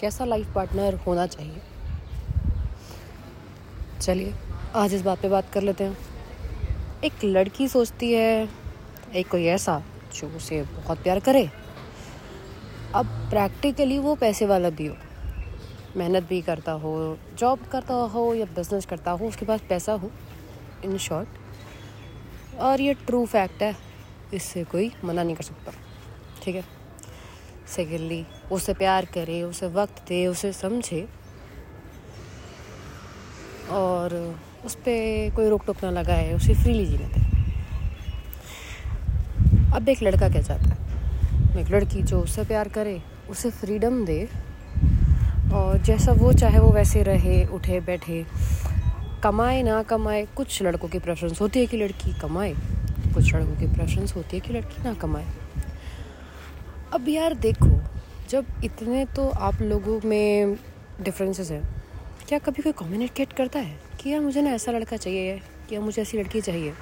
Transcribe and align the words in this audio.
कैसा 0.00 0.24
life 0.24 0.52
partner 0.54 0.94
होना 1.06 1.26
चाहिए? 1.26 1.60
चलिए, 4.00 4.34
आज 4.74 4.94
इस 4.94 5.02
बात 5.02 5.20
पे 5.20 5.28
बात 5.28 5.50
कर 5.52 5.62
लेते 5.62 5.84
हैं। 5.84 5.96
एक 7.04 7.24
लड़की 7.24 7.68
सोचती 7.68 8.12
है, 8.12 8.48
एक 9.14 9.28
कोई 9.28 9.44
ऐसा 9.46 9.82
जो 10.14 10.28
उसे 10.28 10.62
बहुत 10.64 11.02
प्यार 11.02 11.20
करे। 11.20 11.50
अब 12.94 13.06
प्रैक्टिकली 13.30 13.98
वो 13.98 14.14
पैसे 14.14 14.46
वाला 14.46 14.70
भी 14.70 14.86
हो। 14.86 14.96
मेहनत 15.96 16.28
भी 16.28 16.40
करता 16.42 16.72
हो 16.72 17.18
जॉब 17.38 17.66
करता 17.72 17.94
हो 17.94 18.32
या 18.34 18.44
बिज़नेस 18.46 18.86
करता 18.86 19.10
हो, 19.10 19.28
उसके 19.28 19.46
पास 19.46 19.60
पैसा 19.68 19.92
हो 19.92 20.10
इन 20.84 20.96
शॉर्ट 20.98 22.58
और 22.60 22.80
ये 22.80 22.94
ट्रू 22.96 23.24
फैक्ट 23.26 23.62
है, 23.62 23.76
इससे 24.34 24.64
कोई 24.64 24.90
मना 25.04 25.22
नहीं 25.22 25.36
कर 25.36 25.44
सकता। 25.44 25.72
ठीक 26.42 26.54
है? 26.56 26.64
सेकेंडली 27.76 28.26
उसे 28.52 28.74
प्यार 28.74 29.04
करे, 29.04 29.42
उसे 29.42 29.66
वक्त 29.66 30.02
दे, 30.08 30.26
उसे 30.26 30.52
समझे। 30.52 31.08
और 33.70 34.36
उस 34.64 34.74
पर 34.74 35.32
कोई 35.36 35.48
रोक 35.48 35.64
टोक 35.66 35.84
ना 35.84 35.90
लगाए, 35.90 36.32
उसे 36.34 36.54
फ्रीली 36.54 36.86
जीने 36.86 37.04
दे। 37.04 37.26
अब 39.76 39.88
एक 39.88 40.02
लड़का 40.02 40.28
क्या 40.28 40.42
चाहता 40.42 40.68
है 40.68 40.88
एक 41.60 41.70
लड़की 41.70 42.02
जो 42.02 42.20
उससे 42.20 42.44
प्यार 42.44 42.68
करे, 42.68 43.02
उसे 43.30 43.50
फ्रीडम 43.50 44.04
दे, 44.04 44.28
और 45.52 45.78
जैसा 45.78 46.12
वो 46.12 46.32
चाहे 46.32 46.58
वो 46.58 46.70
वैसे 46.70 47.02
रहे, 47.02 47.44
उठे, 47.46 47.80
बैठे। 47.80 48.26
कमाए 49.22 49.62
ना 49.62 49.82
कमाए, 49.82 50.26
कुछ 50.36 50.62
लड़कों 50.62 50.88
की 50.88 50.98
प्रेफरेंस 50.98 51.40
होती 51.40 51.60
है 51.60 51.66
कि 51.66 51.76
लड़की 51.76 52.20
कमाए। 52.20 52.54
कुछ 53.14 53.34
लड़कों 53.34 53.56
की 53.56 53.66
प्रेफरेंस 53.66 54.16
होती 54.16 54.36
है 54.36 54.40
कि 54.40 54.52
लड़की 54.52 54.82
ना 54.82 54.94
कमाए। 54.94 55.26
अब 56.94 57.08
यार 57.08 57.34
देखो, 57.34 57.66
जब 58.30 58.46
इतने 58.64 59.04
तो 59.06 59.28
आप 59.28 59.60
लोगों 59.62 60.00
में 60.04 60.56
डिफरेंसेस 61.00 61.50
हैं, 61.50 61.62
क्या 62.28 62.38
कभी 62.38 62.62
कोई 62.62 62.72
कम्युनिकेट 62.72 63.32
करता 63.32 63.58
है 63.58 63.78
कि 64.00 64.10
यार 64.10 64.20
मुझे 64.20 64.42
ना 64.42 64.50
ऐसा 64.50 64.72
लड़का 64.72 64.96
चाहिए 64.96 65.36
कि 65.68 65.74
यार 65.74 65.84
मुझे 65.84 66.00
ऐसी 66.02 66.18
लड़की 66.18 66.40
चाहिए? 66.40 66.72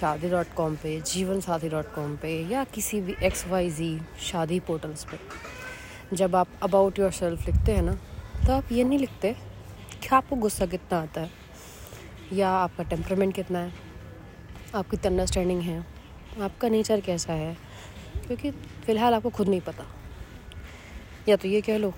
शादी 0.00 0.30
डॉट 0.30 0.54
कॉम 0.56 0.76
पर 0.76 1.00
जीवन 1.06 1.40
साथी 1.40 1.68
डॉट 1.68 1.92
कॉम 1.94 2.16
पर 2.16 2.48
या 2.52 2.64
किसी 2.64 3.00
भी 3.00 3.16
एक्स 3.22 3.46
वाई 3.48 3.70
जी 3.70 4.00
शादी 4.22 4.60
पोर्टल्स 4.60 5.04
पे। 5.04 6.16
जब 6.16 6.36
आप 6.36 6.48
अबाउट 6.62 6.98
योर 6.98 7.10
सेल्फ 7.12 7.46
लिखते 7.46 7.72
हैं 7.72 7.82
ना 7.82 7.98
तो 8.46 8.52
आप 8.52 8.72
ये 8.72 8.84
नहीं 8.84 8.98
लिखते 8.98 9.32
कि 10.02 10.14
आपको 10.16 10.36
गुस्सा 10.36 10.66
कितना 10.66 11.00
आता 11.00 11.20
है, 11.20 11.30
या 12.32 12.50
आपका 12.50 12.84
टेम्परामेंट 12.84 13.34
कितना 13.34 13.58
है, 13.58 13.72
आपकी 14.74 15.08
अंडरस्टैंडिंग 15.08 15.60
है, 15.62 15.84
आपका 16.42 16.68
नेचर 16.68 17.00
कैसा 17.00 17.32
है 17.32 17.56
क्योंकि 18.30 18.50
फ़िलहाल 18.84 19.14
आपको 19.14 19.30
खुद 19.30 19.48
नहीं 19.48 19.60
पता। 19.60 19.84
या 21.28 21.36
तो 21.36 21.48
ये 21.48 21.60
कह 21.60 21.78
लो, 21.78 21.90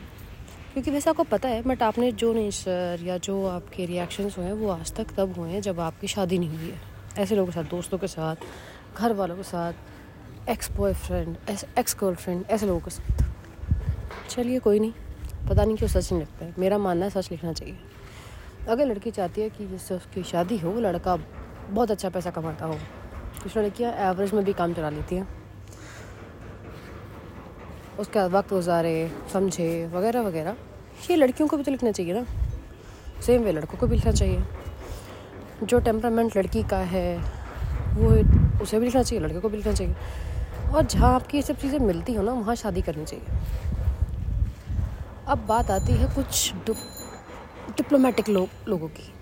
क्योंकि 0.73 0.91
वैसे 0.91 1.11
आपको 1.11 1.25
पता 1.25 1.49
है 1.49 1.63
बट 1.63 1.83
आपने 1.83 2.11
जो 2.13 2.33
नेचर 2.33 3.01
या 3.05 3.17
जो 3.19 3.35
आपके 3.47 3.87
रिएक्शंस 3.87 4.39
हुए 4.39 4.47
हैं, 4.47 4.53
वो 4.53 4.69
आज 4.69 4.93
तक 4.93 5.13
तब 5.17 5.35
हुए 5.39 5.51
हैं 5.51 5.61
जब 5.61 5.81
आपकी 5.81 6.07
शादी 6.07 6.39
नहीं 6.39 6.59
हुई 6.59 6.71
है। 6.71 6.81
ऐसे 7.19 7.37
लोगों 7.37 7.47
के 7.47 7.55
साथ, 7.55 7.71
दोस्तों 7.71 7.99
के 7.99 8.07
साथ 8.07 8.37
घर 8.97 9.13
वालों 9.13 9.37
के 9.37 9.43
साथ 9.43 10.49
एक्स 10.51 10.71
बॉयफ्रेंड 10.73 11.37
एक्स 11.51 11.97
गर्लफ्रेंड 12.01 12.45
ऐसे 12.51 12.67
लोगों 12.67 12.81
के 12.81 12.91
साथ। 12.91 14.29
चलिए 14.29 14.59
कोई 14.59 14.81
नहीं, 14.81 14.93
पता 15.49 15.65
नहीं 15.65 15.77
क्यों 15.77 15.89
सच 15.89 16.13
नहीं 16.13 16.23
लगता 16.23 16.45
है। 16.45 16.55
मेरा 16.59 16.79
मानना 16.79 17.05
है 17.05 17.11
सच 17.11 17.31
लिखना 17.31 17.53
चाहिए। 17.53 17.77
अगर 18.69 18.87
लड़की 18.87 19.11
चाहती 19.11 19.41
है 19.41 19.51
कि 19.51 19.67
जिससे 19.67 19.95
उसकी 19.95 20.23
शादी 20.23 20.59
हो 20.59 20.75
लड़का 20.81 21.17
बहुत 21.69 21.91
अच्छा 21.91 22.09
पैसा 22.09 22.31
कमाता 22.31 22.67
हो। 22.67 22.79
कुछ 23.43 23.57
लड़कियाँ 23.59 23.93
एवरेज 24.11 24.33
में 24.33 24.45
भी 24.45 24.53
काम 24.53 24.75
चला 24.75 24.91
लेती 24.91 25.17
हैं। 25.17 25.42
उसके 27.99 28.19
बाद 28.19 28.31
वक्त 28.31 28.49
गुजारे 28.51 29.11
समझे 29.33 29.87
वगैरह 29.95 30.21
वगैरह। 30.23 30.57
ये 31.11 31.17
लड़कियों 31.17 31.49
को 31.49 31.57
भी 31.57 31.63
तो 31.63 31.71
लिखना 31.71 31.91
चाहिए 31.93 32.13
ना। 32.15 32.25
सेम 33.23 33.43
वे 33.43 33.53
लड़कों 33.53 33.79
को 33.79 33.87
भी 33.87 33.97
लिखना 33.97 34.13
चाहिए। 34.13 34.43
जो 35.63 35.79
टेम्परामेंट 35.81 36.37
लड़की 36.37 36.63
का 36.63 36.79
है 36.93 37.17
वो 37.95 38.11
उसे 38.63 38.79
भी 38.79 38.85
लिखना 38.85 39.03
चाहिए 39.03 39.25
लड़के 39.25 39.41
को 39.41 39.49
भी 39.49 39.57
लिखना 39.57 39.73
चाहिए। 39.73 39.95
और 40.75 40.87
जहाँ 40.87 41.15
आपकी 41.15 41.37
ये 41.37 41.43
सब 41.43 41.57
चीज़ें 41.57 41.79
मिलती 41.79 42.15
हो 42.15 42.23
ना 42.23 42.33
वहाँ 42.33 42.55
शादी 42.57 42.83
करनी 42.83 43.05
चाहिए। 43.05 43.25
अब 45.29 45.45
बात 45.49 45.71
आती 45.71 45.93
है 45.93 46.09
कुछ 46.15 46.53
डिप्लोमेटिक 47.77 48.29
लो, 48.29 48.49
लोगों 48.69 48.89
की। 48.89 49.13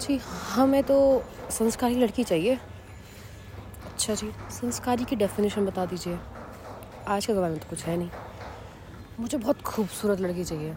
जी 0.00 0.20
हमें 0.50 0.82
तो 0.82 1.24
संस्कारी 1.50 1.94
लड़की 1.94 2.24
चाहिए। 2.24 2.54
अच्छा 3.86 4.14
जी 4.14 4.30
संस्कारी 4.50 5.04
की 5.04 5.16
डेफिनेशन 5.16 5.66
बता 5.66 5.86
दीजिए। 5.86 6.18
आज 7.08 7.26
के 7.26 7.32
ज़माने 7.32 7.50
में 7.50 7.60
तो 7.60 7.68
कुछ 7.70 7.84
है 7.84 7.96
नहीं। 7.96 8.10
मुझे 9.20 9.38
बहुत 9.38 9.62
खूबसूरत 9.62 10.20
लड़की 10.20 10.44
चाहिए। 10.44 10.72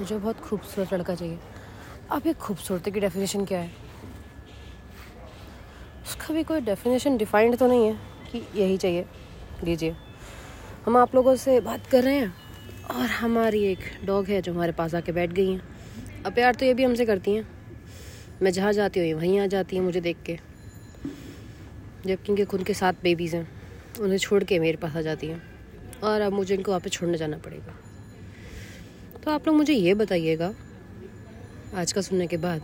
मुझे 0.00 0.18
बहुत 0.18 0.40
खूबसूरत 0.40 0.94
लड़का 0.94 1.14
चाहिए। 1.14 1.38
अब 2.10 2.22
ये 2.26 2.32
खूबसूरती 2.32 2.90
की 2.90 3.00
डेफिनेशन 3.00 3.44
क्या 3.44 3.58
है? 3.58 3.70
उसका 6.02 6.34
भी 6.34 6.42
कोई 6.42 6.60
डेफिनेशन 6.60 7.16
डिफाइंड 7.16 7.56
तो 7.56 7.66
नहीं 7.66 7.86
है 7.86 7.98
कि 8.32 8.60
यही 8.60 8.76
चाहिए। 8.76 9.04
लीजिए। 9.64 9.96
हम 10.86 10.96
आप 10.96 11.14
लोगों 11.14 11.36
से 11.36 11.60
बात 11.60 11.86
कर 11.86 12.04
रहे 12.04 12.16
हैं 12.16 12.34
और 12.90 13.06
हमारी 13.06 13.64
एक 13.64 13.78
डॉग 14.04 14.26
है 14.26 14.42
जो 14.42 14.52
हमारे 14.52 14.72
पास 14.72 14.94
आके 14.94 15.12
बैठ 15.12 15.30
गई 15.30 15.52
हैं। 15.52 15.62
अब 16.26 16.34
प्यार 16.34 16.54
तो 16.54 16.66
ये 16.66 16.74
भी 16.74 16.84
हमसे 16.84 17.06
करती 17.06 17.34
हैं। 17.34 17.48
मैं 18.42 18.50
जहाँ 18.50 18.72
जाती 18.72 19.10
हूँ 19.10 19.20
वहीं 19.20 19.40
आ 19.40 19.46
जाती 19.46 19.76
हैं 19.76 19.82
मुझे 19.82 20.00
देख 20.00 20.16
के। 20.26 20.38
जबकि 22.06 22.32
इनके 22.32 22.44
खुद 22.44 22.62
के 22.62 22.74
साथ 22.74 22.92
बेबीज़ 23.02 23.36
हैं। 23.36 23.48
उन्हें 24.00 24.18
छोड़ 24.18 24.44
के 24.44 24.58
मेरे 24.58 24.76
पास 24.76 24.96
आ 24.96 25.00
जाती 25.00 25.26
हैं। 25.26 25.57
और 26.04 26.20
अब 26.20 26.32
मुझे 26.32 26.54
इनको 26.54 26.72
वापस 26.72 26.90
छोड़ने 26.90 27.18
जाना 27.18 27.38
पड़ेगा। 27.38 27.74
तो 29.24 29.30
आप 29.30 29.46
लोग 29.46 29.56
मुझे 29.56 29.74
ये 29.74 29.94
बताइएगा, 29.94 30.52
आज 31.74 31.92
का 31.92 32.00
सुनने 32.00 32.26
के 32.26 32.36
बाद, 32.36 32.62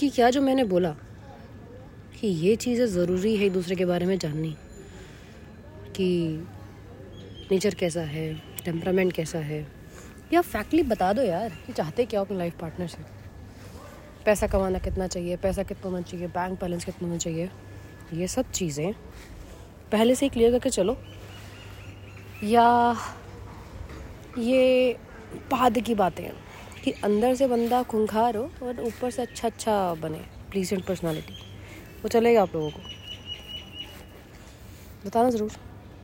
कि 0.00 0.08
क्या 0.10 0.30
जो 0.30 0.40
मैंने 0.42 0.64
बोला 0.64 0.94
कि 2.20 2.26
ये 2.26 2.54
चीज़ें 2.56 2.86
ज़रूरी 2.86 3.36
है 3.36 3.46
एक 3.46 3.52
दूसरे 3.52 3.76
के 3.76 3.84
बारे 3.84 4.06
में 4.06 4.18
जाननी, 4.18 4.54
कि 5.96 6.46
नेचर 7.50 7.74
कैसा 7.74 8.00
है, 8.02 8.32
टेम्परामेंट 8.64 9.12
कैसा 9.12 9.38
है, 9.40 9.66
या 10.32 10.40
फैक्टली 10.42 10.82
बता 10.84 11.12
दो 11.12 11.22
यार 11.22 11.52
कि 11.66 11.72
चाहते 11.72 12.04
क्या 12.04 12.20
अपनी 12.20 12.38
लाइफ 12.38 12.58
पार्टनर 12.60 12.86
से। 12.86 13.02
पैसा 14.24 14.46
कमाना 14.46 14.78
कितना 14.78 15.06
चाहिए, 15.06 15.36
पैसा 15.36 15.62
कितना 15.62 15.90
होना 15.90 16.00
चाहिए 16.02 16.26
बैंक 16.28 16.60
बैलेंस 16.60 16.84
कितना 16.84 17.08
होना 17.08 17.18
चाहिए, 17.18 17.50
ये 18.14 18.28
सब 18.28 18.50
चीज़ें 18.50 18.92
पहले 19.92 20.14
से 20.14 20.26
ही 20.26 20.30
क्लियर 20.30 20.52
करके 20.52 20.70
चलो। 20.70 20.96
या 22.44 22.96
ये 24.38 24.96
बाद 25.50 25.78
की 25.78 25.94
बातें 25.94 26.24
कि 26.84 26.90
अंदर 27.04 27.34
से 27.34 27.46
बंदा 27.48 27.82
खुंखार 27.82 28.36
हो 28.36 28.50
और 28.62 28.80
ऊपर 28.80 29.10
से 29.10 29.22
अच्छा 29.22 29.48
अच्छा 29.48 29.94
बने 29.94 30.18
प्लीजेंट 30.50 30.84
पर्सनालिटी 30.86 31.34
वो 32.02 32.08
चलेगा 32.08 32.42
आप 32.42 32.54
लोगों 32.54 32.70
को। 32.70 32.80
बताना 35.06 35.30
ज़रूर। 35.30 35.50